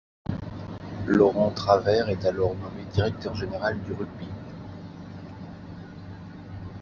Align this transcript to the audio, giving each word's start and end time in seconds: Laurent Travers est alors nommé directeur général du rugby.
Laurent 1.05 1.51
Travers 1.51 2.09
est 2.09 2.25
alors 2.25 2.55
nommé 2.55 2.85
directeur 2.91 3.35
général 3.35 3.79
du 3.83 3.91
rugby. 3.93 4.27